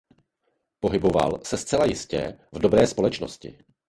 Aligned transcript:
Pohyboval 0.79 1.39
se 1.43 1.57
zcela 1.57 1.85
jistě 1.85 2.39
v 2.51 2.59
dobré 2.59 2.87
společnosti. 2.87 3.57